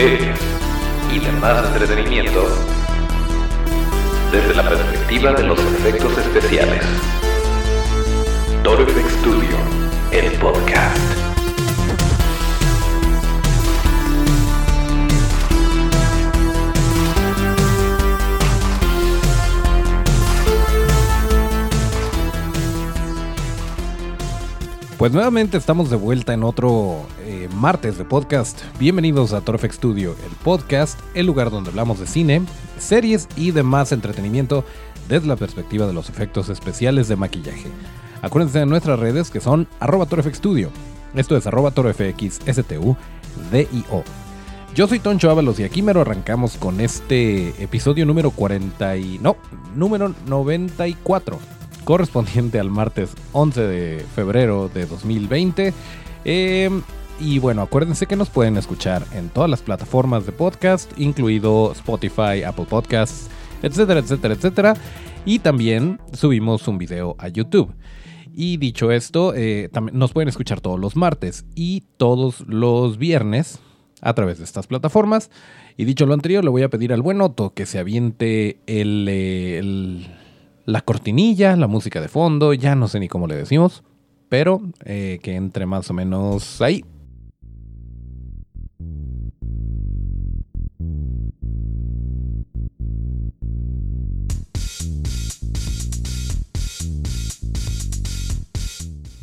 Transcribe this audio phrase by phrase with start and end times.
[0.00, 0.38] series
[1.14, 2.48] y demás entretenimiento
[4.32, 6.82] desde la perspectiva de los efectos especiales.
[8.62, 9.56] Toro FX Studio,
[10.10, 10.96] el podcast.
[24.96, 27.06] Pues nuevamente estamos de vuelta en otro
[27.40, 28.60] eh, martes de podcast.
[28.78, 32.42] Bienvenidos a Torfex Studio, el podcast, el lugar donde hablamos de cine,
[32.78, 34.64] series y demás entretenimiento
[35.08, 37.68] desde la perspectiva de los efectos especiales de maquillaje.
[38.20, 40.70] Acuérdense de nuestras redes que son arroba Studio.
[41.14, 42.96] Esto es arroba torfxstu,
[43.50, 44.04] D-I-O.
[44.74, 49.18] Yo soy Toncho Ábalos y aquí mero arrancamos con este episodio número 40 y...
[49.18, 49.36] No,
[49.74, 51.38] número 94
[51.84, 55.72] correspondiente al martes 11 de febrero de 2020.
[56.24, 56.82] Em,
[57.20, 62.42] y bueno, acuérdense que nos pueden escuchar en todas las plataformas de podcast, incluido Spotify,
[62.44, 63.28] Apple Podcasts,
[63.62, 64.74] etcétera, etcétera, etcétera.
[65.24, 67.74] Y también subimos un video a YouTube.
[68.32, 73.58] Y dicho esto, eh, también nos pueden escuchar todos los martes y todos los viernes
[74.00, 75.30] a través de estas plataformas.
[75.76, 79.08] Y dicho lo anterior, le voy a pedir al buen Otto que se aviente el,
[79.08, 80.06] el
[80.64, 83.82] la cortinilla, la música de fondo, ya no sé ni cómo le decimos,
[84.28, 86.84] pero eh, que entre más o menos ahí.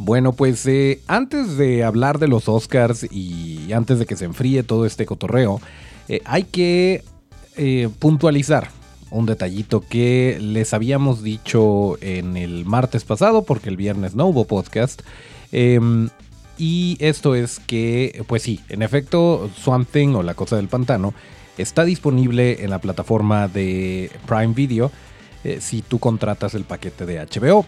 [0.08, 4.64] Bueno, pues eh, antes de hablar de los Oscars y antes de que se enfríe
[4.64, 5.60] todo este cotorreo,
[6.08, 7.04] eh, hay que
[8.00, 8.70] puntualizar
[9.12, 14.46] un detallito que les habíamos dicho en el martes pasado, porque el viernes no hubo
[14.46, 15.02] podcast.
[15.52, 16.08] Em,
[16.58, 21.14] y esto es que, pues sí, en efecto, Swamp o La Cosa del Pantano
[21.58, 24.90] está disponible en la plataforma de Prime Video
[25.44, 27.66] eh, si tú contratas el paquete de HBO.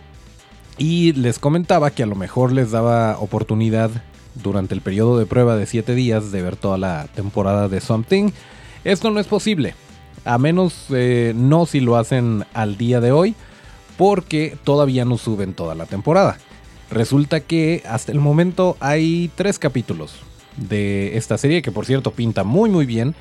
[0.79, 3.91] Y les comentaba que a lo mejor les daba oportunidad
[4.33, 8.07] durante el periodo de prueba de 7 días de ver toda la temporada de Swamp
[8.07, 8.31] Thing.
[8.83, 9.75] Esto no es posible
[10.25, 13.35] a menos eh, no si lo hacen al día de hoy,
[13.97, 16.37] porque todavía no suben toda la temporada.
[16.91, 20.15] Resulta que hasta el momento hay tres capítulos
[20.57, 23.15] de esta serie, que por cierto pinta muy muy bien,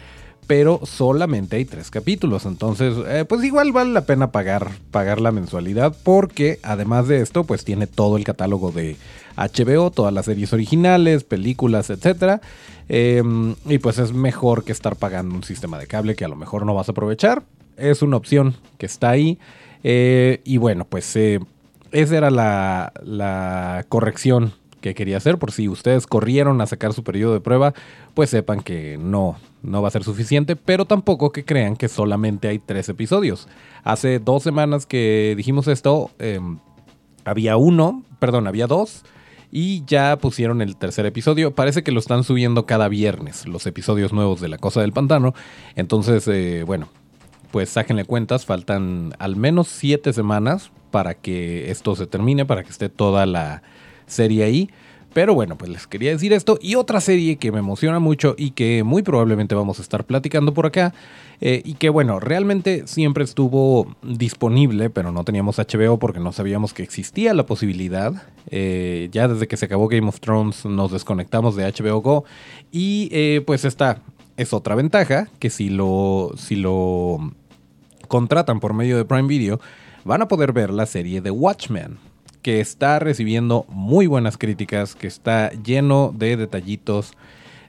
[0.49, 2.47] pero solamente hay tres capítulos.
[2.47, 7.45] Entonces, eh, pues igual vale la pena pagar, pagar la mensualidad, porque además de esto,
[7.45, 8.97] pues tiene todo el catálogo de
[9.37, 12.41] HBO, todas las series originales, películas, etc.
[12.89, 16.37] Em, y pues es mejor que estar pagando un sistema de cable que a lo
[16.37, 17.43] mejor no vas a aprovechar.
[17.77, 19.39] Es una opción que está ahí.
[19.85, 21.41] Eh, y bueno, pues eh,
[21.93, 25.39] esa era la, la corrección que quería hacer.
[25.39, 27.75] Por si ustedes corrieron a sacar su periodo de prueba,
[28.15, 32.49] pues sepan que no, no va a ser suficiente, pero tampoco que crean que solamente
[32.49, 33.49] hay tres episodios.
[33.85, 36.59] Hace dos semanas que dijimos esto, em,
[37.25, 39.05] había uno, perdón, había dos.
[39.51, 41.55] Y ya pusieron el tercer episodio.
[41.55, 45.35] Parece que lo están subiendo cada viernes, los episodios nuevos de La Cosa del Pantano.
[45.75, 46.89] Entonces, eh, bueno,
[47.51, 48.45] pues sáquenle cuentas.
[48.45, 53.63] Faltan al menos siete semanas para que esto se termine, para que esté toda la
[54.09, 54.71] serie ahí.
[55.15, 56.59] Pero bueno, pues les quería decir esto.
[56.61, 60.53] Y otra serie que me emociona mucho y que muy probablemente vamos a estar platicando
[60.53, 60.95] por acá.
[61.41, 66.75] Eh, y que bueno, realmente siempre estuvo disponible, pero no teníamos HBO porque no sabíamos
[66.75, 68.13] que existía la posibilidad.
[68.51, 72.25] Eh, ya desde que se acabó Game of Thrones nos desconectamos de HBO Go.
[72.71, 74.03] Y eh, pues esta
[74.37, 77.33] es otra ventaja, que si lo, si lo
[78.09, 79.59] contratan por medio de Prime Video,
[80.05, 81.99] van a poder ver la serie de Watchmen
[82.49, 87.13] que está recibiendo muy buenas críticas, que está lleno de detallitos,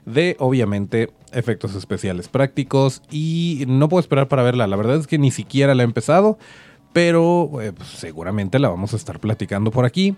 [0.06, 4.66] de obviamente efectos especiales prácticos y no puedo esperar para verla.
[4.66, 6.38] La verdad es que ni siquiera la he empezado,
[6.94, 10.16] pero eh, pues, seguramente la vamos a estar platicando por aquí.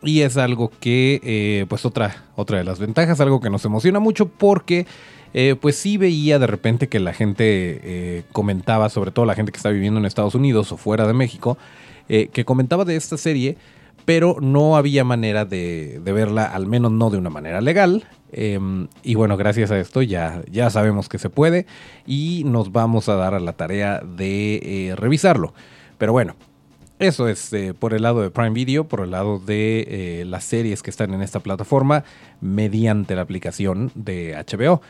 [0.00, 3.98] Y es algo que, eh, pues otra, otra de las ventajas, algo que nos emociona
[3.98, 4.86] mucho porque,
[5.32, 9.56] eh, pues sí veía de repente que la gente comentaba, sobre todo la gente que
[9.56, 11.58] está viviendo en Estados Unidos o fuera de México,
[12.06, 13.56] que comentaba de esta serie
[14.04, 18.04] pero no había manera de, verla, al menos no de una manera legal.
[18.32, 21.66] Em, y bueno, gracias a esto ya, ya sabemos que se puede
[22.06, 24.56] y nos vamos a dar a la tarea de
[24.90, 25.54] eh, revisarlo.
[25.98, 26.34] Pero bueno,
[26.98, 30.44] eso es eh, por el lado de Prime Video, por el lado de eh, las
[30.44, 32.04] series que están en esta plataforma
[32.40, 34.80] mediante la aplicación de HBO.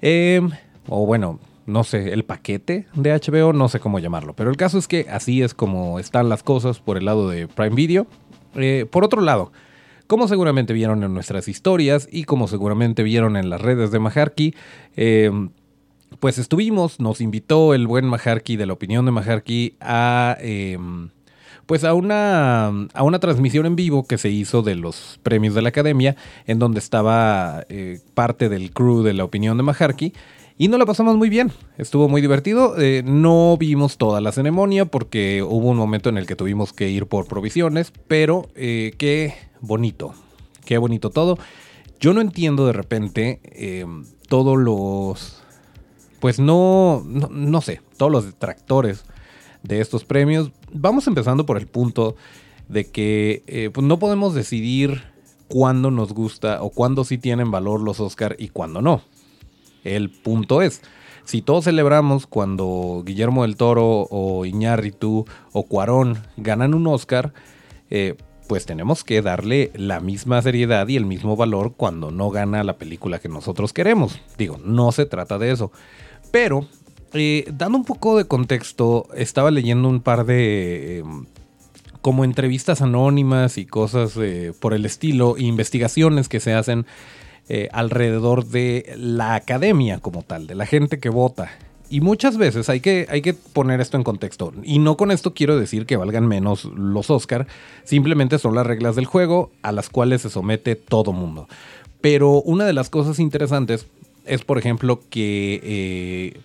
[0.00, 0.50] Em,
[0.88, 4.34] o bueno, no sé, el paquete de HBO, no sé cómo llamarlo.
[4.34, 7.48] Pero el caso es que así es como están las cosas por el lado de
[7.48, 8.06] Prime Video.
[8.56, 9.52] Eh, por otro lado,
[10.06, 14.54] como seguramente vieron en nuestras historias y como seguramente vieron en las redes de Maharki,
[14.96, 15.30] eh,
[16.20, 20.36] pues estuvimos, nos invitó el buen Majarki de la opinión de Majarki a...
[20.40, 21.10] Em,
[21.66, 25.62] pues a una, a una transmisión en vivo que se hizo de los premios de
[25.62, 26.14] la academia,
[26.46, 30.12] en donde estaba eh, parte del crew de la opinión de Majarki.
[30.56, 32.80] Y nos la pasamos muy bien, estuvo muy divertido.
[32.80, 36.88] Eh, no vimos toda la ceremonia porque hubo un momento en el que tuvimos que
[36.88, 40.14] ir por provisiones, pero eh, qué bonito,
[40.64, 41.38] qué bonito todo.
[41.98, 45.42] Yo no entiendo de repente em, todos los,
[46.20, 49.06] pues no, no, sé, todos los detractores
[49.64, 50.52] de estos premios.
[50.72, 52.14] Vamos empezando por el punto
[52.68, 55.02] de que eh, pues no podemos decidir
[55.48, 59.02] cuándo nos gusta o cuándo sí tienen valor los Oscar y cuándo no.
[59.84, 60.82] El punto es,
[61.24, 67.32] si todos celebramos cuando Guillermo del Toro o Iñárritu o Cuarón ganan un Oscar,
[67.90, 68.16] eh,
[68.46, 72.76] pues tenemos que darle la misma seriedad y el mismo valor cuando no gana la
[72.76, 74.20] película que nosotros queremos.
[74.36, 75.72] Digo, no se trata de eso.
[76.30, 76.66] Pero,
[77.14, 80.98] eh, dando un poco de contexto, estaba leyendo un par de...
[80.98, 81.26] Em,
[82.02, 86.84] como entrevistas anónimas y cosas eh, por el estilo, investigaciones que se hacen
[87.48, 91.50] eh, alrededor de la academia como tal, de la gente que vota.
[91.90, 94.52] Y muchas veces hay que, hay que poner esto en contexto.
[94.62, 97.46] Y no con esto quiero decir que valgan menos los Oscar,
[97.84, 101.46] simplemente son las reglas del juego a las cuales se somete todo mundo.
[102.00, 103.86] Pero una de las cosas interesantes
[104.24, 106.40] es, por ejemplo, que eh,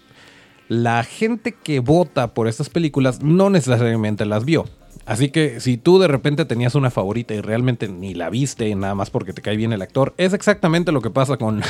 [0.68, 4.66] la gente que vota por estas películas no necesariamente las vio.
[5.10, 8.94] Así que si tú de repente tenías una favorita y realmente ni la viste nada
[8.94, 11.64] más porque te cae bien el actor, es exactamente lo que pasa con,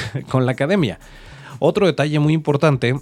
[0.46, 1.00] la academia.
[1.60, 3.00] Otro detalle muy importante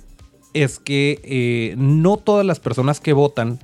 [0.54, 3.58] es que eh, no todas las personas que votan,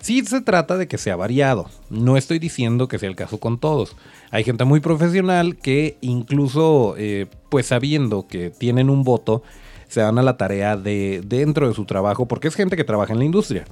[0.00, 1.70] sí se trata de que sea variado.
[1.88, 3.96] No estoy diciendo que sea el caso con todos.
[4.30, 9.42] Hay gente muy profesional que incluso, eh, pues sabiendo que tienen un voto,
[9.88, 13.14] se dan a la tarea de dentro de su trabajo, porque es gente que trabaja
[13.14, 13.64] en la industria.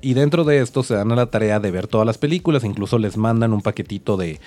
[0.00, 2.98] Y dentro de esto se dan a la tarea de ver todas las películas, incluso
[2.98, 4.40] les mandan un paquetito de,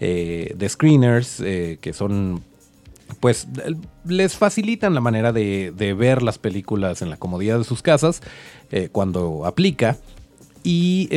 [0.00, 2.42] eh, de screeners eh, que son,
[3.20, 3.48] pues
[4.04, 8.20] les facilitan la manera de, ver las películas en la comodidad de sus casas
[8.70, 9.96] eh, cuando aplica.
[10.62, 11.08] Y,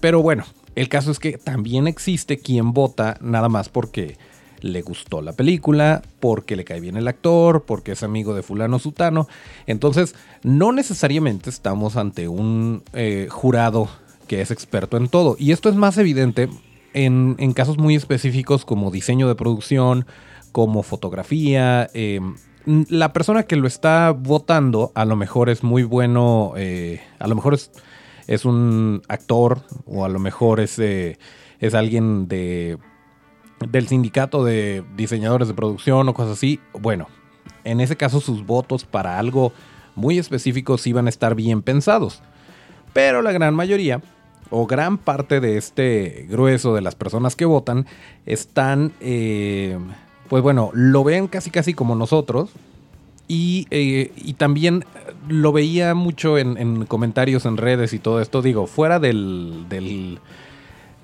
[0.00, 0.44] pero bueno,
[0.74, 4.16] el caso es que también existe quien vota nada más porque
[4.64, 8.78] le gustó la película, porque le cae bien el actor, porque es amigo de fulano
[8.78, 9.28] sutano.
[9.66, 13.88] Entonces, no necesariamente estamos ante un eh, jurado
[14.26, 15.36] que es experto en todo.
[15.38, 16.48] Y esto es más evidente
[16.94, 20.06] en, casos muy específicos como diseño de producción,
[20.50, 21.90] como fotografía.
[21.92, 27.28] Em, la persona que lo está votando a lo mejor es muy bueno, eh, a
[27.28, 27.70] lo mejor es,
[28.28, 31.18] es, un actor o a lo mejor es, eh,
[31.60, 32.78] es alguien de
[33.60, 37.08] del sindicato de diseñadores de producción o cosas así, bueno,
[37.64, 39.52] en ese caso sus votos para algo
[39.94, 42.22] muy específico sí van a estar bien pensados.
[42.92, 44.02] Pero la gran mayoría,
[44.50, 47.86] o gran parte de este grueso de las personas que votan,
[48.26, 49.78] están, eh,
[50.28, 52.50] pues bueno, lo ven casi casi como nosotros.
[53.26, 54.84] Y, eh, también
[55.28, 58.42] lo veía mucho en, comentarios en redes y todo esto.
[58.42, 59.66] Digo, fuera del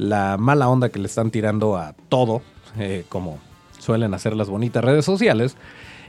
[0.00, 2.40] la mala onda que le están tirando a todo,
[2.78, 3.38] eh, como
[3.78, 5.58] suelen hacer las bonitas redes sociales,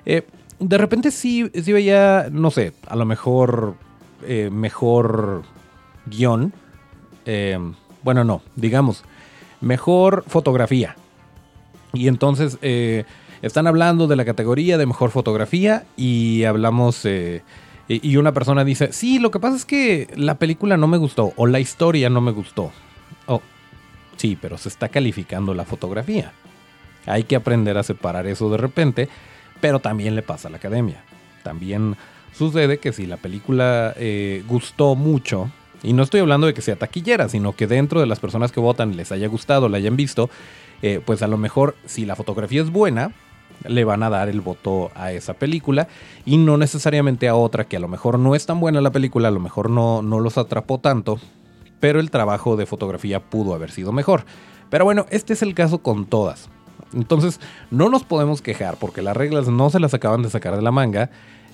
[0.06, 0.26] eh,
[0.60, 3.76] de repente sí, sí veía, no sé, a lo mejor
[4.26, 5.44] eh, mejor
[6.06, 6.54] guion.
[8.02, 9.04] bueno, no, digamos,
[9.60, 10.96] mejor fotografía.
[11.92, 12.58] Y entonces
[13.42, 17.06] están hablando de la categoría de mejor fotografía y hablamos...
[17.06, 21.34] y una persona dice, sí, lo que pasa es que la película no me gustó
[21.36, 22.72] o la historia no me gustó.
[24.22, 26.32] Sí, pero se está calificando la fotografía.
[27.08, 29.10] Hay que aprender a separar eso de repente,
[29.62, 31.04] pero también le pasa a la academia.
[31.42, 31.96] También
[32.32, 35.50] sucede que si la película eh, gustó mucho,
[35.82, 38.60] y no estoy hablando de que sea taquillera, sino que dentro de las personas que
[38.60, 40.30] votan les haya gustado, la hayan visto,
[40.84, 43.14] eh, pues a lo mejor si la fotografía es buena,
[43.68, 45.88] le van a dar el voto a esa película
[46.28, 49.30] y no necesariamente a otra que a lo mejor no es tan buena la película,
[49.30, 51.20] a lo mejor no, no los atrapó tanto,
[51.82, 54.24] pero el trabajo de fotografía pudo haber sido mejor.
[54.70, 56.48] Pero bueno, este es el caso con todas.
[56.94, 60.62] Entonces, no nos podemos quejar porque las reglas no se las acaban de sacar de
[60.62, 61.10] la manga.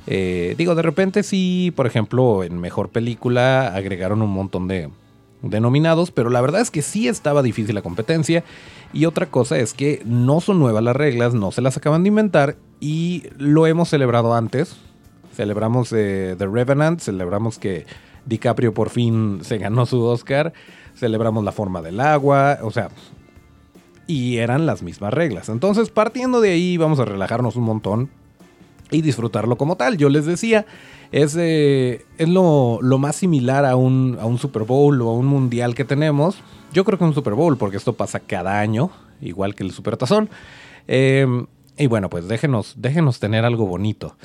[0.06, 4.90] Eh, digo, de repente sí, por ejemplo, en Mejor Película agregaron un montón de,
[5.42, 8.44] de nominados, pero la verdad es que sí estaba difícil la competencia.
[8.94, 12.10] Y otra cosa es que no son nuevas las reglas, no se las acaban de
[12.10, 14.78] inventar y lo hemos celebrado antes.
[15.36, 17.86] Celebramos eh, The Revenant, celebramos que
[18.28, 20.54] DiCaprio por fin se ganó su Oscar,
[20.96, 22.90] celebramos la forma del agua, o sea,
[24.08, 25.50] y eran las mismas reglas.
[25.50, 28.10] Entonces, partiendo de ahí, vamos a relajarnos un montón.
[28.90, 29.98] y disfrutarlo como tal.
[29.98, 30.66] Yo les decía,
[31.12, 35.26] es, eh, es lo, más similar a un, a un Super Bowl o a un
[35.26, 36.38] mundial que tenemos.
[36.72, 39.98] Yo creo que un Super Bowl, porque esto pasa cada año, igual que el Super
[39.98, 40.30] Tazón.
[40.88, 44.16] Em, y bueno, pues déjenos, déjenos tener algo bonito.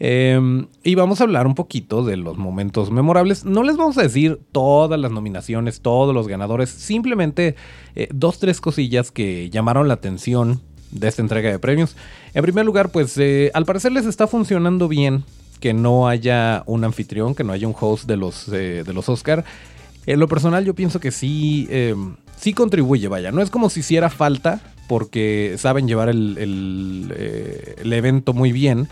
[0.00, 3.44] Em, y vamos a hablar un poquito de los momentos memorables.
[3.44, 7.56] No les vamos a decir todas las nominaciones, todos los ganadores, simplemente
[7.96, 10.60] eh, dos, tres cosillas que llamaron la atención
[10.92, 11.96] de esta entrega de premios.
[12.32, 15.24] En primer lugar, pues eh, al parecer les está funcionando bien
[15.58, 19.08] que no haya un anfitrión, que no haya un host de los, eh, de los
[19.08, 19.44] Oscar.
[20.06, 23.32] En lo personal yo pienso que sí, em, sí contribuye, vaya.
[23.32, 28.88] No es como si hiciera falta, porque saben llevar el, el evento muy bien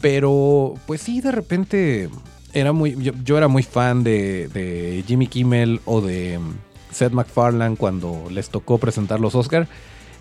[0.00, 2.10] pero, pues sí, de repente
[2.52, 2.96] era muy.
[3.24, 6.54] Yo, era muy fan de, Jimmy Kimmel o de mm,
[6.92, 9.68] Seth MacFarlane cuando les tocó presentar los Oscar.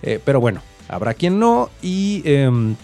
[0.02, 1.70] Eh, pero bueno, habrá quien no.
[1.82, 2.22] Y.
[2.26, 2.76] Em,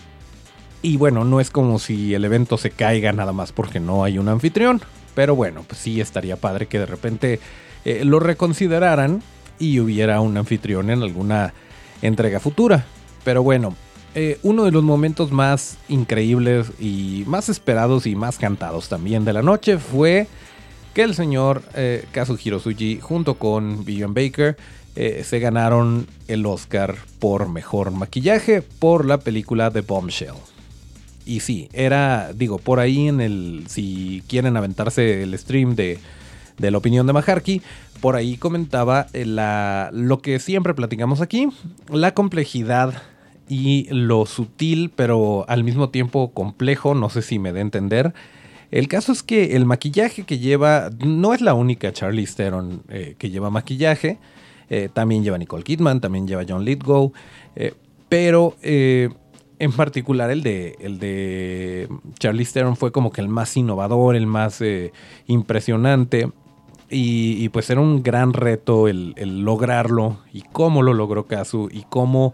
[0.84, 4.18] y bueno, no es como si el evento se caiga nada más porque no hay
[4.18, 4.82] un anfitrión.
[5.14, 7.40] Pero bueno, pues sí estaría padre que de repente
[7.86, 9.22] eh, lo reconsideraran
[9.60, 11.54] y hubiera un anfitrión en alguna
[12.02, 12.86] entrega futura.
[13.24, 13.76] Pero bueno,
[14.14, 19.32] eh, uno de los momentos más increíbles y más esperados y más cantados también de
[19.32, 20.28] la noche fue
[20.94, 24.58] que el señor eh, Kazuhiro Tsuji junto con Vivian Baker
[24.98, 30.36] eh, se ganaron el Oscar por mejor maquillaje por la película The Bombshell.
[31.26, 36.00] Y sí, era, digo, por ahí en el, si quieren aventarse el stream de,
[36.58, 37.62] de la opinión de Maharki,
[38.02, 41.48] por ahí comentaba la, lo que siempre platicamos aquí,
[41.88, 43.02] la complejidad
[43.52, 48.14] y lo sutil, pero al mismo tiempo complejo, no sé si me da a entender.
[48.72, 53.16] El caso es que el maquillaje que lleva, no es la única Charlie Theron eh,
[53.18, 54.20] que lleva maquillaje,
[54.70, 57.12] eh, también lleva Nicole Kidman, también lleva John Lithgow,
[57.58, 57.74] eh,
[58.08, 61.90] pero en particular el de, el de
[62.20, 64.64] Charlie Theron fue como que el más innovador, el más
[65.28, 66.32] impresionante.
[66.94, 71.84] Y, pues era un gran reto el, el, lograrlo y cómo lo logró Kazu y
[71.84, 72.34] cómo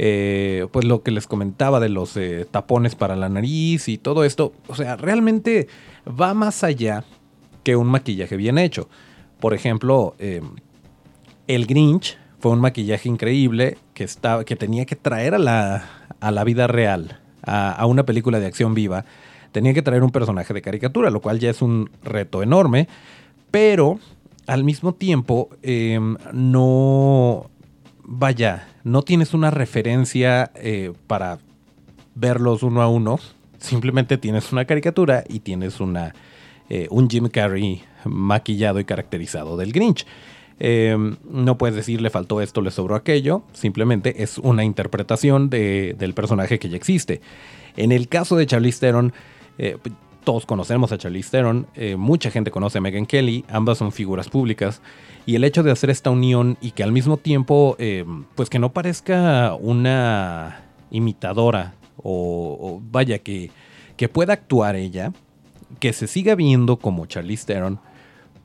[0.00, 4.22] eh, pues lo que les comentaba de los eh, tapones para la nariz y todo
[4.22, 5.66] esto, o sea, realmente
[6.08, 7.02] va más allá
[7.64, 8.88] que un maquillaje bien hecho.
[9.40, 10.40] Por ejemplo, eh,
[11.48, 15.90] el Grinch fue un maquillaje increíble que, estaba, que tenía que traer a la,
[16.20, 19.04] a la vida real, a, una película de acción viva,
[19.50, 22.86] tenía que traer un personaje de caricatura, lo cual ya es un reto enorme,
[23.50, 23.98] pero
[24.46, 25.48] al mismo tiempo
[26.32, 27.50] no,
[28.04, 31.38] vaya, no tienes una referencia eh, para
[32.14, 33.20] verlos uno a uno,
[33.58, 36.14] simplemente tienes una caricatura y tienes una,
[36.68, 40.06] eh, un Jim Carrey maquillado y caracterizado del Grinch.
[40.60, 46.14] Em, no puedes decir le faltó esto, le sobró aquello, simplemente es una interpretación del
[46.14, 47.20] personaje que ya existe.
[47.76, 49.12] En el caso de Charlize Theron,
[49.58, 49.76] eh,
[50.28, 51.66] todos conocemos a Charlize Theron,
[51.96, 54.82] mucha gente conoce a Megan Kelly, ambas son figuras públicas.
[55.24, 58.04] Y el hecho de hacer esta unión y que al mismo tiempo, eh,
[58.34, 63.50] pues que no parezca una imitadora o, vaya, que,
[63.96, 65.14] que pueda actuar ella,
[65.80, 67.80] que se siga viendo como Charlize Theron,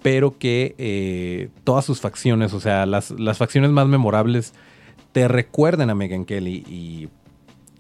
[0.02, 4.54] pero que eh, todas sus facciones, o sea, las, facciones más memorables,
[5.12, 7.10] te recuerden a Megan Kelly y,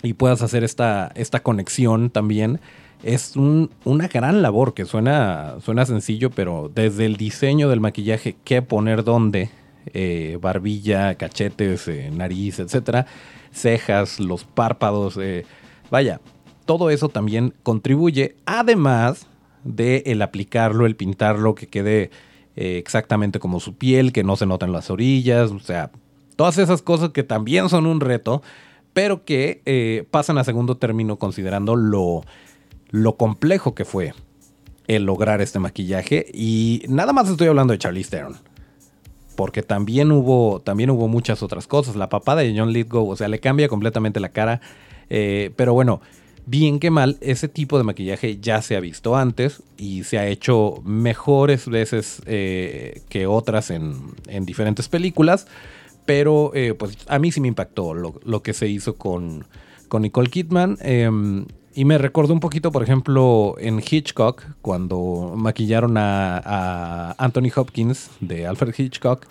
[0.06, 2.60] y puedas hacer esta, esta conexión también
[3.04, 8.62] es una gran labor que suena, suena sencillo, pero desde el diseño del maquillaje, qué
[8.62, 9.50] poner dónde,
[9.88, 13.06] eh, barbilla, cachetes, eh, nariz, etcétera,
[13.52, 15.46] cejas, los párpados, eh,
[15.92, 16.22] vaya,
[16.66, 19.28] todo eso también contribuye, además
[19.66, 22.10] de el aplicarlo, el pintarlo, que quede
[22.56, 25.90] exactamente como su piel, que no se noten las orillas, o sea,
[26.36, 28.44] todas esas cosas que también son un reto,
[28.94, 32.22] pero que pasan a segundo término considerando lo
[32.94, 34.14] lo complejo que fue
[34.88, 36.28] el lograr este maquillaje.
[36.32, 38.38] Y nada más estoy hablando de Charlize Theron.
[39.36, 41.96] Porque también hubo, también hubo muchas otras cosas.
[41.96, 44.62] La papada de John Lithgow, o sea, le cambia completamente la cara.
[45.10, 46.02] Eh, pero bueno,
[46.46, 50.28] bien que mal, ese tipo de maquillaje ya se ha visto antes y se ha
[50.28, 55.48] hecho mejores veces eh, que otras en, diferentes películas.
[56.06, 59.48] Pero eh, pues a mí sí me impactó lo, que se hizo con,
[59.88, 60.78] con Nicole Kidman.
[61.76, 68.46] Y me recordó un poquito, por ejemplo, en Hitchcock, cuando maquillaron a, Anthony Hopkins de
[68.46, 69.26] Alfred Hitchcock,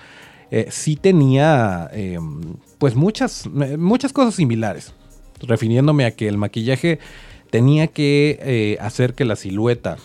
[0.50, 3.46] eh, sí tenía em, pues muchas,
[3.78, 4.92] muchas cosas similares,
[5.40, 6.98] refiriéndome a que el maquillaje
[7.50, 9.98] tenía que eh, hacer que la silueta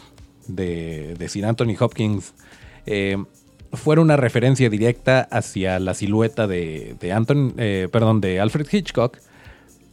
[0.47, 2.33] de, de Sir Anthony Hopkins
[2.85, 3.25] em,
[3.73, 9.17] fuera una referencia directa hacia la silueta de, de, Anthony, eh, perdón, de Alfred Hitchcock,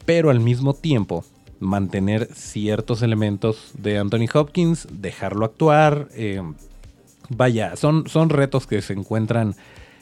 [0.04, 1.24] pero al mismo tiempo
[1.64, 6.08] mantener ciertos elementos de Anthony Hopkins, dejarlo actuar.
[6.14, 6.42] eh,
[7.28, 9.54] vaya, son, son retos que se encuentran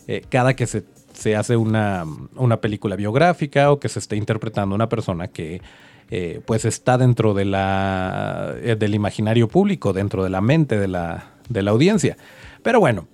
[0.09, 2.05] eh, cada que se, se hace una,
[2.37, 5.63] una película biográfica o que se esté interpretando una persona que
[6.11, 11.31] eh, pues está dentro de la, del imaginario público, dentro de la mente de la,
[11.49, 12.17] de la audiencia.
[12.63, 13.07] Pero bueno,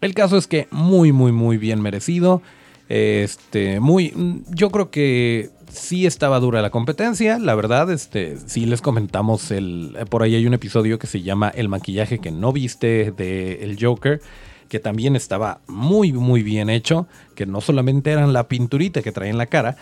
[0.00, 2.42] el caso es que muy, muy, muy bien merecido.
[2.88, 8.80] Este, muy, yo creo que sí estaba dura la competencia, la verdad, este, sí les
[8.80, 13.10] comentamos el, por ahí hay un episodio que se llama El maquillaje que no viste
[13.10, 14.20] de El Joker,
[14.68, 19.30] que también estaba muy, muy bien hecho, que no solamente eran la pinturita que traía
[19.30, 19.76] en la cara,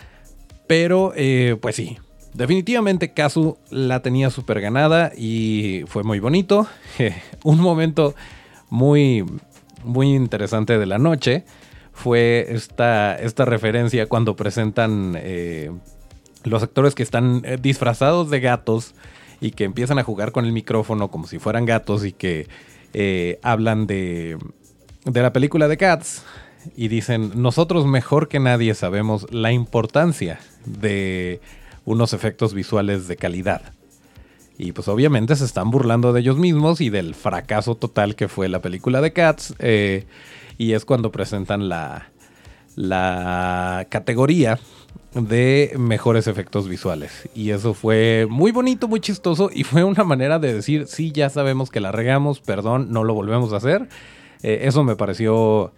[0.67, 1.97] pero eh, pues sí,
[2.33, 6.67] definitivamente Kazu la tenía súper ganada y fue muy bonito,
[7.43, 8.15] un momento
[8.69, 9.23] muy,
[9.83, 11.45] muy interesante de la noche
[11.93, 15.71] fue esta, esta referencia cuando presentan eh,
[16.43, 18.95] los actores que están eh, disfrazados de gatos
[19.39, 22.47] y que empiezan a jugar con el micrófono como si fueran gatos y que
[22.93, 24.37] eh, hablan de,
[25.05, 26.23] de la película de Cats
[26.75, 31.41] y dicen, nosotros mejor que nadie sabemos la importancia de
[31.85, 33.73] unos efectos visuales de calidad.
[34.57, 38.47] Y pues obviamente se están burlando de ellos mismos y del fracaso total que fue
[38.49, 39.55] la película de Cats.
[39.59, 40.05] Eh,
[40.57, 42.11] y es cuando presentan la,
[42.75, 44.59] la categoría
[45.13, 47.29] de mejores efectos visuales.
[47.35, 51.29] Y eso fue muy bonito, muy chistoso y fue una manera de decir, sí, ya
[51.29, 53.87] sabemos que la regamos, perdón, no lo volvemos a hacer.
[54.41, 55.71] Eh, eso me pareció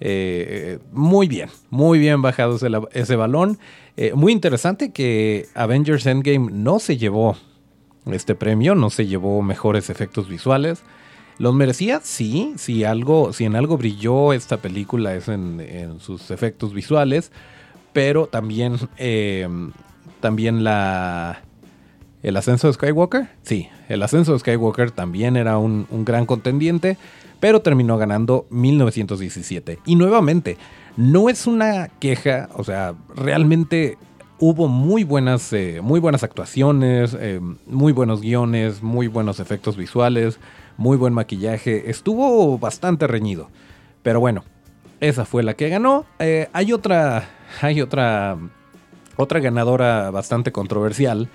[0.00, 2.58] eh, muy bien, muy bien bajado
[2.92, 3.58] ese, balón.
[3.96, 7.36] Eh, muy interesante que Avengers Endgame no se llevó
[8.06, 10.82] este premio, no se llevó mejores efectos visuales.
[11.38, 12.00] ¿Los merecía?
[12.02, 17.30] Sí, si algo, en algo brilló esta película es en, en sus efectos visuales,
[17.92, 19.46] pero también, eh,
[20.20, 21.42] también la,
[22.22, 26.96] el ascenso de Skywalker, sí, el ascenso de Skywalker también era un, un gran contendiente,
[27.38, 29.80] pero terminó ganando 1917.
[29.84, 30.56] Y nuevamente,
[30.96, 33.98] no es una queja, o sea, realmente
[34.38, 40.38] hubo muy buenas, eh, muy buenas actuaciones, eh, muy buenos guiones, muy buenos efectos visuales
[40.76, 43.48] muy buen maquillaje, estuvo bastante reñido.
[44.02, 44.44] Pero bueno,
[45.00, 46.04] esa fue la que ganó.
[46.18, 47.28] Eh, hay otra,
[47.60, 48.36] hay otra,
[49.16, 51.28] otra ganadora bastante controversial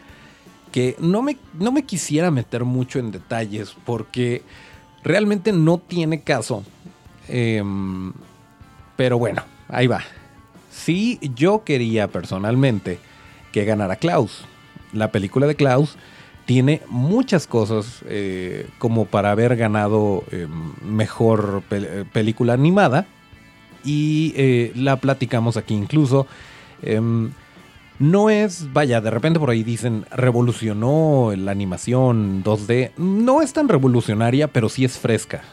[0.71, 4.41] que no me, no me quisiera meter mucho en detalles porque
[5.03, 6.63] realmente no tiene caso.
[7.27, 7.63] Eh,
[8.95, 10.01] pero bueno, ahí va.
[10.71, 12.99] Sí, yo quería personalmente
[13.51, 14.45] que ganara Klaus.
[14.93, 15.97] La película de Klaus
[16.51, 20.49] tiene muchas cosas eh, como para haber ganado eh,
[20.83, 23.05] mejor pel película animada
[23.85, 26.27] y eh, la platicamos aquí incluso.
[26.81, 27.31] Em,
[27.99, 32.91] no es, vaya, de repente por ahí dicen revolucionó la animación 2D.
[32.97, 35.43] No es tan revolucionaria, pero sí es fresca.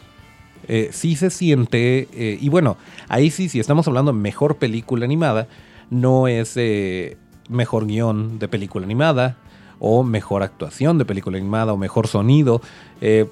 [0.66, 2.76] Eh, sí se siente, eh, y bueno,
[3.08, 5.46] ahí sí, si estamos hablando de mejor película animada,
[5.90, 9.36] no es eh, mejor guion de película animada,
[9.80, 12.60] o mejor actuación de película animada, o mejor sonido.
[13.00, 13.26] Eh,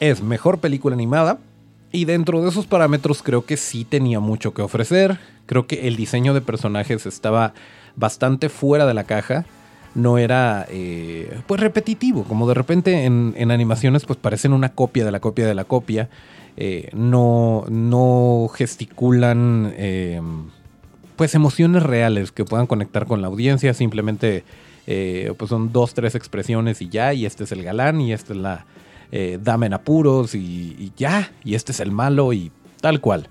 [0.00, 1.38] es mejor película animada.
[1.90, 5.18] Y dentro de esos parámetros creo que sí tenía mucho que ofrecer.
[5.46, 7.52] Creo que el diseño de personajes estaba
[7.96, 9.44] bastante fuera de la caja.
[9.94, 12.24] No era eh, pues repetitivo.
[12.24, 15.64] Como de repente en, en, animaciones pues parecen una copia de la copia de la
[15.64, 16.08] copia.
[16.56, 19.74] Eh, no, no gesticulan
[21.16, 23.74] pues emociones reales que puedan conectar con la audiencia.
[23.74, 24.44] Simplemente
[24.86, 27.14] eh, pues son dos, tres expresiones y ya.
[27.14, 28.66] Y este es el galán y esta es la
[29.10, 31.32] eh, dama en apuros y, ya.
[31.44, 33.28] Y este es el malo y tal cual.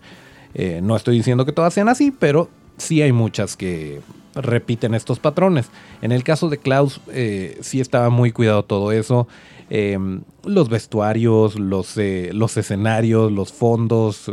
[0.54, 4.02] Eh, no estoy diciendo que todas sean así, pero sí hay muchas que
[4.36, 5.70] repiten estos patrones.
[6.02, 9.28] En el caso de Klaus, eh, sí estaba muy cuidado todo eso.
[9.70, 9.98] Eh,
[10.44, 14.32] los vestuarios, los, los escenarios, los fondos.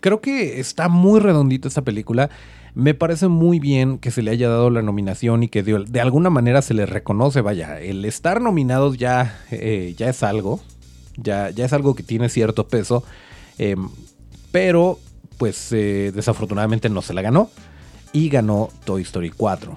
[0.00, 2.30] Creo que está muy redondita esta película.
[2.78, 6.30] Me parece muy bien que se le haya dado la nominación y que de, alguna
[6.30, 7.40] manera se le reconoce.
[7.40, 10.60] Vaya, el estar nominados ya, eh, ya es algo.
[11.16, 13.02] Ya, ya, es algo que tiene cierto peso.
[13.58, 13.74] Eh,
[14.52, 15.00] pero,
[15.38, 17.50] pues desafortunadamente no se la ganó
[18.12, 19.76] y ganó Toy Story 4.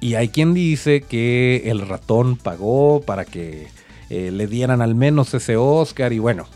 [0.00, 3.68] Y hay quien dice que el ratón pagó para que
[4.08, 6.46] eh, le dieran al menos ese Oscar y bueno,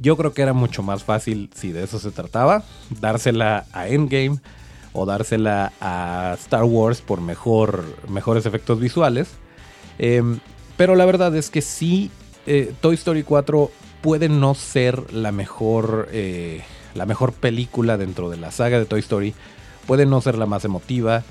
[0.00, 2.64] yo creo que era mucho más fácil si de eso se trataba,
[3.02, 4.38] dársela a Endgame
[4.94, 9.28] o dársela a Star Wars por mejor, mejores efectos visuales.
[9.98, 10.22] Eh,
[10.76, 12.10] pero la verdad es que sí,
[12.46, 16.62] eh, Toy Story 4 puede no ser la mejor, eh,
[16.94, 19.34] la mejor película dentro de la saga de Toy Story
[19.86, 21.22] puede no ser la más emotiva,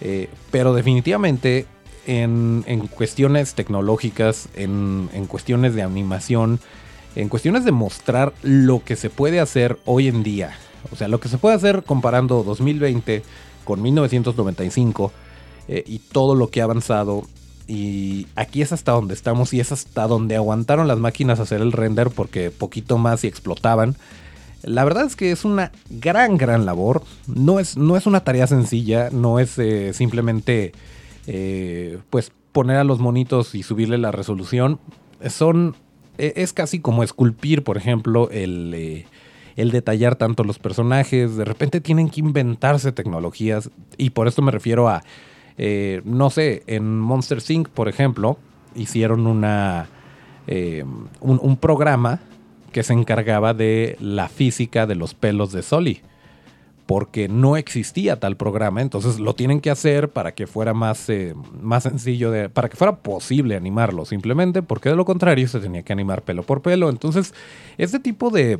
[0.00, 1.66] eh, pero definitivamente
[2.06, 6.58] en, cuestiones tecnológicas, en, en cuestiones de animación,
[7.16, 10.56] en cuestiones de mostrar lo que se puede hacer hoy en día.
[10.90, 13.22] O sea, lo que se puede hacer comparando 2020
[13.64, 15.12] con 1995
[15.68, 17.24] eh, y todo lo que ha avanzado.
[17.68, 21.72] Y aquí es hasta donde estamos y es hasta donde aguantaron las máquinas hacer el
[21.72, 23.96] render porque poquito más y explotaban.
[24.62, 27.02] La verdad es que es una gran, gran labor.
[27.26, 30.72] No es, no es una tarea sencilla, no es eh, simplemente
[31.26, 34.78] eh, pues poner a los monitos y subirle la resolución.
[35.28, 35.74] Son,
[36.18, 39.06] e, es casi como esculpir, por ejemplo, el,
[39.56, 41.36] el detallar tanto los personajes.
[41.36, 45.02] De repente tienen que inventarse tecnologías y por esto me refiero a
[45.58, 48.38] eh, no sé, en Monster Sync, por ejemplo,
[48.74, 49.88] hicieron una,
[50.46, 50.84] eh,
[51.20, 52.20] un, programa
[52.72, 56.00] que se encargaba de la física de los pelos de Soli.
[56.86, 61.34] Porque no existía tal programa, entonces lo tienen que hacer para que fuera más, eh,
[61.60, 65.84] más sencillo, de, para que fuera posible animarlo, simplemente porque de lo contrario se tenía
[65.84, 66.90] que animar pelo por pelo.
[66.90, 67.34] Entonces,
[67.78, 68.58] este tipo de,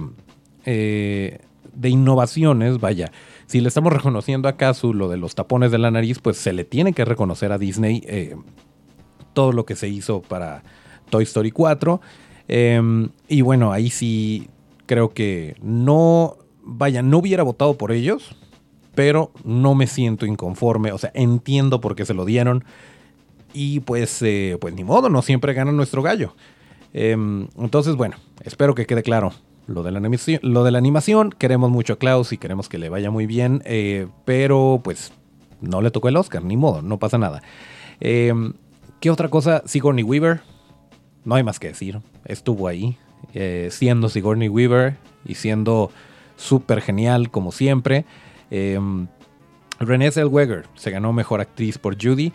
[0.64, 3.11] de innovaciones, vaya,
[3.46, 6.53] si le estamos reconociendo a Kazu lo de los tapones de la nariz, pues se
[6.53, 8.37] le tiene que reconocer a Disney eh,
[9.33, 10.62] todo lo que se hizo para
[11.11, 12.01] Toy Story 4.
[12.48, 14.48] Em, y bueno, ahí sí
[14.87, 18.37] creo que no, vaya, no hubiera votado por ellos,
[18.94, 20.92] pero no me siento inconforme.
[20.92, 22.64] O sea, entiendo por qué se lo dieron.
[23.55, 26.35] Y pues, eh, pues ni modo, no siempre gana nuestro gallo.
[26.94, 29.33] Em, entonces, bueno, espero que quede claro
[29.66, 31.31] lo de la animación.
[31.31, 35.12] Queremos mucho a Klaus y queremos que le vaya muy bien, eh, pero pues
[35.61, 37.42] no le tocó el Oscar, ni modo, no pasa nada.
[38.01, 38.55] Em,
[39.01, 39.62] ¿Qué otra cosa?
[39.66, 40.40] Sigourney Weaver,
[41.25, 42.96] no hay más que decir, estuvo ahí,
[43.35, 45.90] eh, siendo Sigourney Weaver y siendo
[46.37, 48.05] súper genial como siempre.
[48.51, 48.79] Eh,
[49.81, 52.33] Renée Zellweger se ganó Mejor Actriz por Judy.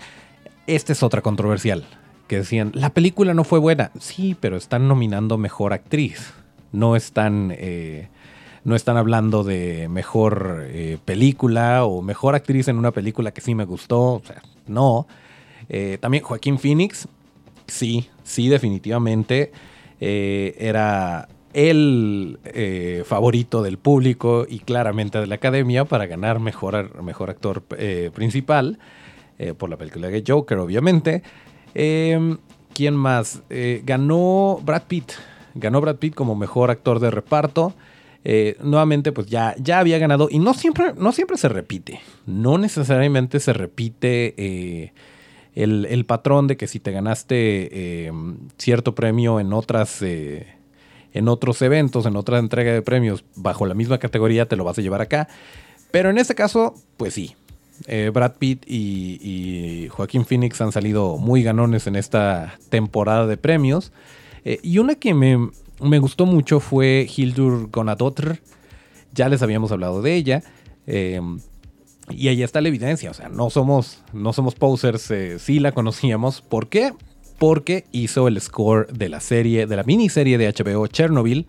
[0.65, 1.85] Esta es otra controversial,
[2.27, 3.91] que decían, la película no fue buena.
[3.99, 6.33] Sí, pero están nominando Mejor Actriz
[6.71, 8.10] no están, eh,
[8.63, 13.56] no están hablando de mejor eh, película o mejor actriz en una película que sí
[13.56, 14.15] me gustó.
[14.15, 15.08] O sea, no.
[15.69, 17.08] Eh, también Joaquín Phoenix,
[17.67, 19.51] sí, sí, definitivamente.
[19.99, 22.39] era el
[23.06, 27.63] favorito del público y claramente de la academia para ganar mejor, mejor actor
[28.13, 28.77] principal
[29.58, 31.23] por la película de Joker, obviamente.
[31.73, 32.38] Em,
[32.73, 33.41] ¿Quién más?
[33.84, 35.13] ganó Brad Pitt
[35.58, 37.74] ganó Brad Pitt como mejor actor de reparto.
[38.30, 40.28] Eh, nuevamente, pues ya, ya había ganado.
[40.30, 42.02] Y no siempre, no siempre se repite.
[42.26, 44.91] No necesariamente se repite eh,
[45.56, 47.36] el, patrón de que si te ganaste
[48.08, 48.12] eh,
[48.58, 50.02] cierto premio en otras.
[50.02, 54.78] en otros eventos, en otra entrega de premios bajo la misma categoría, te lo vas
[54.78, 55.30] a llevar acá.
[55.91, 57.36] Pero en este caso, pues sí.
[58.12, 63.93] Brad Pitt y, y Joaquín Phoenix han salido muy ganones en esta temporada de premios.
[64.47, 68.39] Eh, y una que me, gustó mucho fue Hildur Gonadotr.
[69.12, 70.41] Ya les habíamos hablado de ella.
[70.86, 71.19] Eh,
[72.10, 73.12] y ahí está la evidencia.
[73.12, 75.12] O sea, no somos, no somos posers.
[75.12, 76.41] Eh, sí la conocíamos.
[76.41, 76.93] ¿Por qué?
[77.38, 81.47] Porque hizo el score de la serie, de la miniserie de HBO Chernobyl.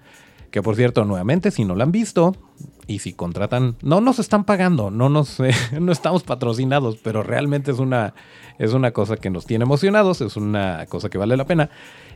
[0.51, 2.35] Que por cierto, nuevamente, si no la han visto
[2.89, 5.37] y si contratan, no nos están pagando, no nos
[5.81, 8.15] no estamos patrocinados, pero realmente es una,
[8.59, 11.71] es una cosa que nos tiene emocionados, es una cosa que vale la pena.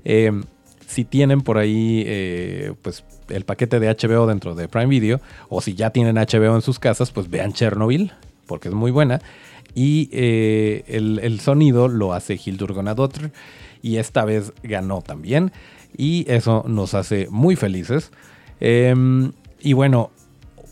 [0.04, 0.32] Eh,
[0.86, 5.60] si tienen por ahí eh, pues el paquete de HBO dentro de Prime Video o
[5.60, 8.12] si ya tienen HBO en sus casas, pues vean Chernobyl
[8.46, 9.20] porque es muy buena.
[9.74, 13.30] Y eh, el, sonido lo hace Hildur Gonadotr
[13.80, 15.52] y esta vez ganó también
[15.96, 18.12] y eso nos hace muy felices.
[18.60, 20.10] Em, y bueno,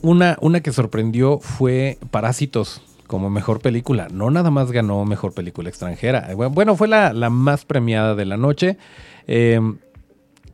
[0.02, 4.08] una, una que sorprendió fue Parásitos como mejor película.
[4.12, 6.28] No nada más ganó mejor película extranjera.
[6.34, 8.76] Bueno, fue la, la más premiada de la noche.
[9.26, 9.60] Eh,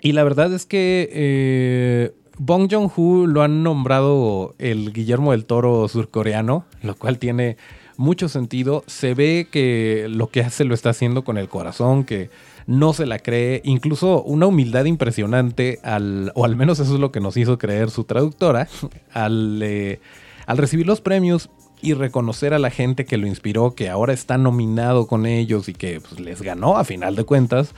[0.03, 5.89] y la verdad es que eh, Bong Joon-ho lo han nombrado el Guillermo del Toro
[5.89, 7.57] surcoreano, lo cual tiene
[7.97, 8.85] mucho sentido.
[8.87, 12.31] Se ve que lo que hace lo está haciendo con el corazón, que
[12.67, 17.13] no se la cree, incluso una humildad impresionante, al, o al menos eso es lo
[17.13, 18.69] que nos hizo creer su traductora,
[19.13, 20.01] al, eh,
[20.49, 21.49] recibir los premios
[21.81, 25.75] y reconocer a la gente que lo inspiró, que ahora está nominado con ellos y
[25.75, 27.75] que pues, les ganó a final de cuentas,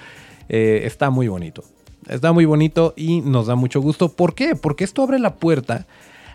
[0.49, 1.65] eh, está muy bonito.
[2.09, 4.09] Está muy bonito y nos da mucho gusto.
[4.09, 4.57] ¿Por qué?
[4.57, 5.87] Porque esto abre la puerta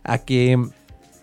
[0.04, 0.54] a que,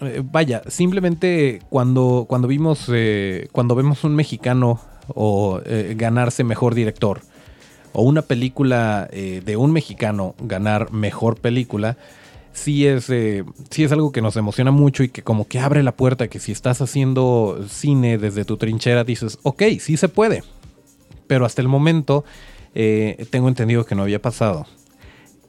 [0.00, 6.74] eh, vaya, simplemente cuando, cuando vimos, eh, cuando vemos un mexicano o eh, ganarse mejor
[6.74, 7.20] director,
[7.92, 11.96] o una película de un mexicano ganar mejor película,
[12.52, 15.90] sí es, sí es algo que nos emociona mucho y que como que abre la
[15.90, 20.44] puerta, que si estás haciendo cine desde tu trinchera dices, ok, sí se puede.
[21.26, 22.24] pero hasta el momento
[22.74, 24.66] eh, tengo entendido que no había pasado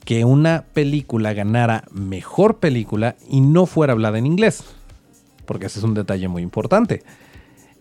[0.06, 4.64] que una película ganara mejor película y no fuera hablada en inglés.
[5.46, 7.04] Porque ese es un detalle muy importante.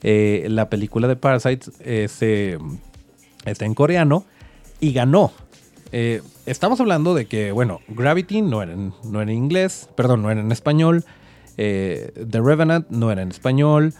[0.03, 2.59] Eh, la película de Parasite eh,
[3.47, 4.27] está en coreano
[4.81, 5.33] y ganó.
[6.45, 10.31] Estamos hablando de que, bueno, Gravity no era, en, no era en inglés, perdón, no
[10.31, 11.05] era en español.
[11.57, 13.95] The Revenant no era en español.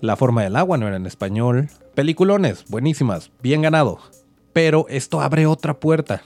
[0.00, 1.68] La forma del agua no era en español.
[1.94, 4.00] Peliculones, buenísimas, bien ganado.
[4.54, 6.22] Pero esto abre otra puerta.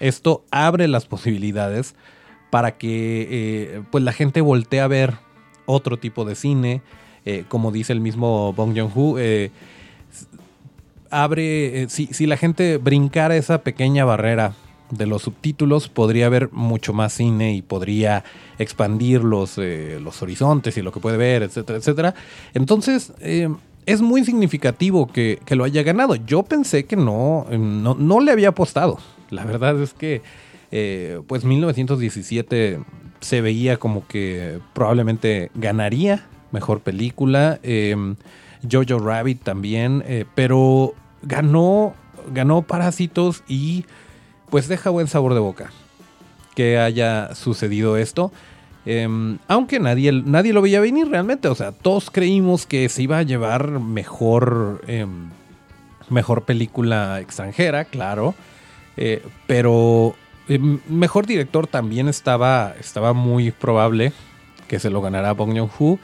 [0.00, 1.94] Esto abre las posibilidades
[2.50, 5.14] para que eh, pues la gente voltee a ver
[5.66, 6.82] otro tipo de cine.
[7.24, 9.50] Eh, como dice el mismo Bong Joon-ho, eh,
[11.10, 14.54] abre, si, si, la gente brincara esa pequeña barrera
[14.90, 18.24] de los subtítulos, podría haber mucho más cine y podría
[18.58, 22.14] expandir los, los horizontes y lo que puede ver, etcétera, etcétera.
[22.54, 23.12] Entonces,
[23.92, 26.14] es muy significativo que, que, lo haya ganado.
[26.14, 28.98] Yo pensé que no, no, no le había apostado.
[29.30, 30.22] La verdad es que,
[30.70, 32.80] eh, pues 1917
[33.20, 37.58] se veía como que probablemente ganaría mejor película.
[37.62, 38.16] Em,
[38.70, 41.94] Jojo Rabbit también, eh, pero ganó,
[42.32, 43.86] ganó Parásitos y
[44.50, 45.70] pues deja buen sabor de boca
[46.54, 48.32] que haya sucedido esto.
[48.86, 51.48] Em, aunque nadie, nadie lo veía venir realmente.
[51.48, 55.30] O sea, todos creímos que se iba a llevar mejor, em,
[56.08, 58.34] mejor película extranjera, claro.
[58.96, 60.14] Eh, pero
[60.48, 64.12] eh, mejor director también estaba, estaba muy probable
[64.68, 65.98] que se lo ganara Bong Joon-ho.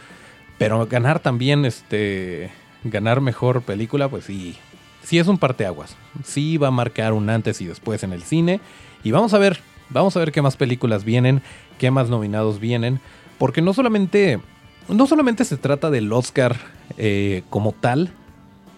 [0.59, 2.51] Pero ganar también, este,
[2.85, 4.57] ganar mejor película, pues sí,
[5.03, 5.97] sí es un parteaguas.
[6.25, 8.61] Sí va a marcar un antes y después en el cine.
[9.05, 9.61] Y vamos a ver,
[9.91, 11.43] vamos a ver qué más películas vienen,
[11.79, 13.01] qué más nominados vienen.
[13.39, 14.41] Porque no solamente,
[14.89, 16.57] no solamente se trata del Oscar
[16.97, 18.11] eh, como tal,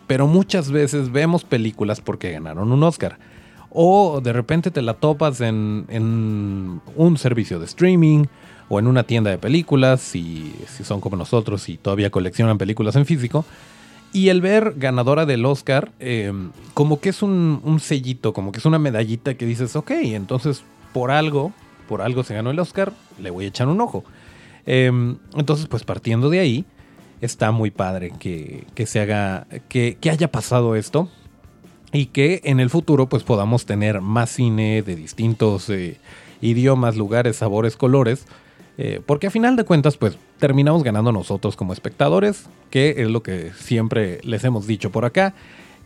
[0.07, 3.19] pero muchas veces vemos películas porque ganaron un Oscar.
[3.71, 8.25] O de repente te la topas en, un servicio de streaming
[8.71, 12.97] o en una tienda de películas, si, si son como nosotros y todavía coleccionan películas
[12.97, 13.45] en físico.
[14.13, 16.33] Y el ver ganadora del Oscar, eh,
[16.73, 21.11] como que es un, sellito, como que es una medallita que dices, ok, entonces por
[21.11, 21.53] algo,
[21.89, 24.05] por algo se ganó el Oscar, le voy a echar un ojo.
[24.67, 26.65] Em, entonces, pues partiendo de ahí,
[27.21, 31.09] está muy padre que, se haga, que, que, haya pasado esto
[31.93, 35.99] y que en el futuro pues podamos tener más cine de distintos eh,
[36.41, 38.27] idiomas, lugares, sabores, colores,
[38.77, 43.23] eh, porque a final de cuentas pues terminamos ganando nosotros como espectadores, que es lo
[43.23, 45.35] que siempre les hemos dicho por acá.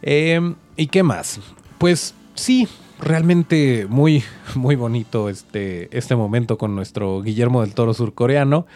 [0.03, 1.41] Em, ¿Y qué más?
[1.79, 2.69] Pues sí,
[3.03, 4.23] realmente muy,
[4.55, 8.67] muy bonito este, este momento con nuestro Guillermo del Toro surcoreano.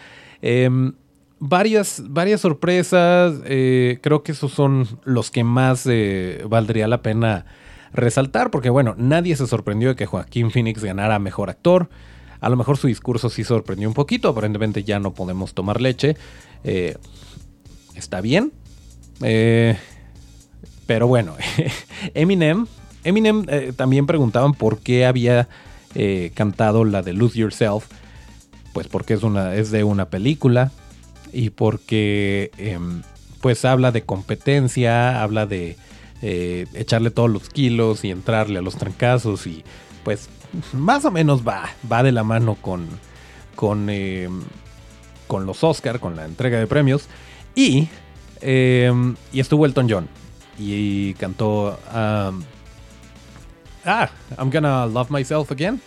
[0.41, 0.93] Em,
[1.39, 3.35] varias, varias sorpresas.
[3.45, 7.45] Eh, creo que esos son los que más eh, valdría la pena
[7.93, 8.51] resaltar.
[8.51, 11.89] Porque, bueno, nadie se sorprendió de que Joaquín Phoenix ganara mejor actor.
[12.39, 14.29] A lo mejor su discurso sí sorprendió un poquito.
[14.29, 16.17] Aparentemente ya no podemos tomar leche.
[16.63, 16.97] Eh,
[17.95, 18.51] está bien.
[20.85, 21.35] pero bueno,
[22.13, 22.67] Eminem.
[23.07, 25.47] Eminem también preguntaban por qué había
[26.33, 27.85] cantado la de Lose Yourself.
[28.73, 30.71] Pues porque es, una, es de una película
[31.33, 33.01] y porque em,
[33.41, 35.77] pues habla de competencia, habla de
[36.21, 39.63] eh, echarle todos los kilos y entrarle a los trancazos y
[40.03, 40.29] pues
[40.73, 42.87] más o menos va, va de la mano con,
[43.55, 44.41] con, em,
[45.27, 47.07] con los Oscar, con la entrega de premios
[47.55, 47.87] y,
[48.41, 50.07] em, y estuvo Elton John
[50.57, 51.77] y cantó
[53.87, 55.81] ah, I'm Gonna Love Myself Again.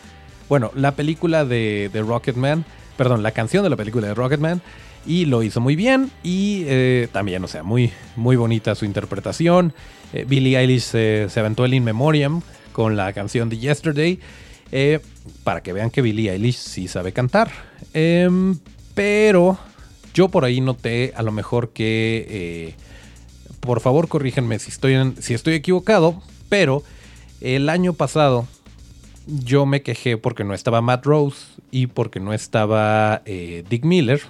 [0.49, 2.65] Bueno, la película de, Rocketman,
[2.97, 4.61] perdón, la canción de la película de Rocketman
[5.07, 9.73] y lo hizo muy bien y eh, también, o sea, muy, muy bonita su interpretación.
[10.13, 14.19] Eh, Billie Eilish se aventó el In Memoriam con la canción de Yesterday
[14.73, 15.01] eh,
[15.45, 17.51] para que vean que Billie Eilish sí sabe cantar.
[17.95, 18.59] Em,
[18.95, 19.59] pero
[20.15, 22.75] yo por ahí noté a lo mejor que,
[23.61, 26.83] por favor corríjanme si estoy, si estoy equivocado, pero
[27.41, 28.47] el año pasado
[29.27, 34.21] yo me quejé porque no estaba Matt Rose y porque no estaba Dick Miller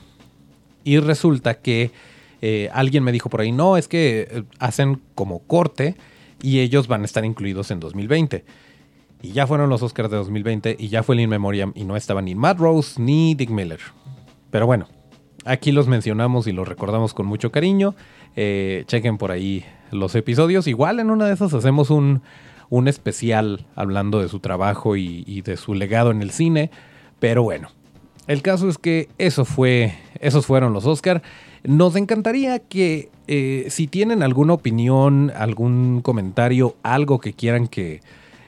[0.85, 1.91] y resulta que
[2.43, 5.97] eh, alguien me dijo por ahí, no, es que eh, hacen como corte
[6.43, 8.45] y ellos van a estar incluidos en 2020.
[9.23, 11.97] Y ya fueron los Oscars de 2020 y ya fue el In Memoriam y no
[11.97, 13.81] estaban ni Matt Rose ni Dick Miller.
[14.51, 14.89] Pero bueno,
[15.45, 17.95] aquí los mencionamos y los recordamos con mucho cariño.
[18.37, 20.67] Eh, chequen por ahí los episodios.
[20.67, 22.23] Igual en una de esas hacemos un,
[22.71, 26.71] un especial hablando de su trabajo y, de su legado en el cine.
[27.19, 27.69] Pero bueno,
[28.27, 31.23] el caso es que eso fue esos fueron los Oscar.
[31.65, 38.01] Nos encantaría que eh, si tienen alguna opinión, algún comentario, algo que quieran que,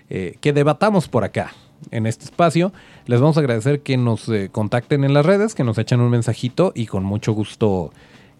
[0.08, 1.52] eh, que debatamos por acá
[1.90, 2.72] en este espacio,
[3.06, 6.10] les vamos a agradecer que nos eh, contacten en las redes, que nos echen un
[6.10, 7.92] mensajito y con mucho gusto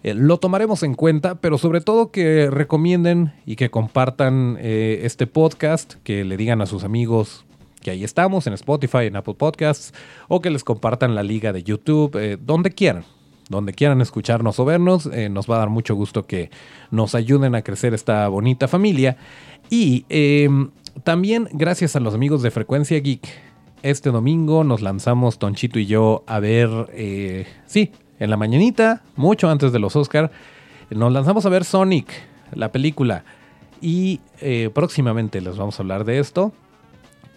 [0.03, 6.25] lo tomaremos en cuenta, pero sobre todo que recomienden y que compartan este podcast, que
[6.25, 7.45] le digan a sus amigos
[7.81, 9.93] que ahí estamos, en Spotify, en Apple Podcasts,
[10.27, 13.05] o que les compartan la liga de YouTube, donde quieran
[13.49, 15.05] donde quieran escucharnos o vernos.
[15.07, 16.49] Eh, nos va a dar mucho gusto que
[16.91, 19.17] nos ayuden a crecer esta bonita familia.
[19.69, 20.71] Y em,
[21.03, 23.27] también gracias a los amigos de Frecuencia Geek,
[23.81, 27.91] este domingo nos lanzamos Tonchito y yo a ver, eh, sí,
[28.23, 30.31] en la mañanita, mucho antes de los Oscar,
[30.89, 32.07] nos lanzamos a ver Sonic,
[32.53, 33.25] la película.
[33.81, 36.53] Y eh, próximamente les vamos a hablar de esto.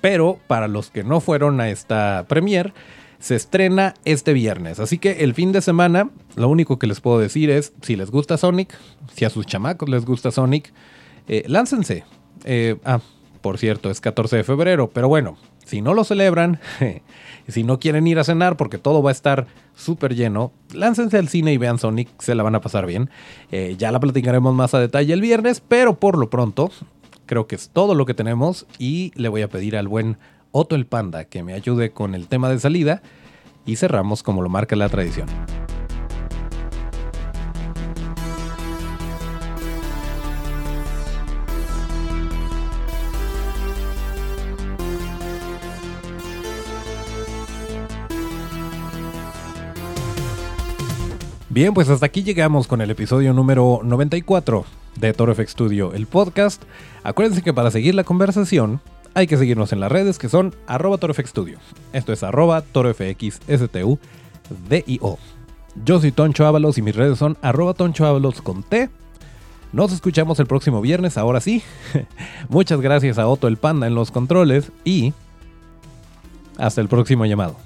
[0.01, 2.72] Pero para los que no fueron a esta premiere,
[3.18, 4.79] se estrena este viernes.
[4.79, 8.12] Así que el fin de semana, lo único que les puedo decir es, si les
[8.12, 8.79] gusta Sonic,
[9.12, 10.72] si a sus chamacos les gusta Sonic,
[11.27, 12.05] eh, láncense.
[12.44, 13.01] Eh, ah,
[13.40, 16.61] por cierto, es 14 de febrero, pero bueno, si no lo celebran,
[17.48, 21.29] si no quieren ir a cenar porque todo va a estar súper lleno, láncense al
[21.29, 23.11] cine y vean Sonic, se la van a pasar bien.
[23.52, 26.70] Eh, ya la platicaremos más a detalle el viernes, pero por lo pronto,
[27.26, 30.16] creo que es todo lo que tenemos y le voy a pedir al buen
[30.52, 33.02] Otto el Panda que me ayude con el tema de salida
[33.66, 35.26] y cerramos como lo marca la tradición.
[51.57, 54.66] Bien, pues hasta aquí llegamos con el episodio número 94
[54.97, 56.62] de Toro FX Studio, el podcast.
[57.03, 58.83] Acuérdense que para seguir la conversación
[59.14, 61.59] hay que seguirnos en las redes que son arroba torofxstudio.
[61.95, 63.99] Esto es arroba torofxstu
[65.83, 68.90] Yo soy Toncho Ábalos y mis redes son arroba Toncho Ábalos con T.
[69.73, 71.62] Nos escuchamos el próximo viernes, ahora sí.
[72.51, 75.14] Muchas gracias a Otto el Panda en los controles y
[76.59, 77.57] hasta el próximo llamado.